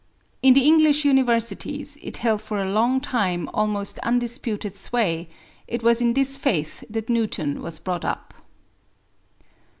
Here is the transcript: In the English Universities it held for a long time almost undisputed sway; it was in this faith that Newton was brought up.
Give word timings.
In 0.41 0.55
the 0.55 0.65
English 0.65 1.05
Universities 1.05 1.95
it 2.01 2.17
held 2.17 2.41
for 2.41 2.57
a 2.57 2.67
long 2.67 3.01
time 3.01 3.47
almost 3.53 3.99
undisputed 3.99 4.75
sway; 4.75 5.29
it 5.67 5.83
was 5.83 6.01
in 6.01 6.13
this 6.13 6.37
faith 6.37 6.83
that 6.89 7.07
Newton 7.07 7.61
was 7.61 7.77
brought 7.77 8.03
up. 8.03 8.33